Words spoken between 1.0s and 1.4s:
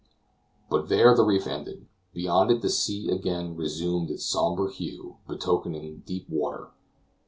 the